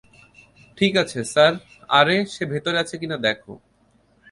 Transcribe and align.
ঠিক 0.77 0.93
আছে, 0.97 1.19
স্যার 1.23 1.53
আরে, 1.89 2.17
সে 2.25 2.43
ভিতরে 2.45 2.77
আছে 2.79 2.95
কিনা 2.97 3.17
দেখ? 3.17 3.39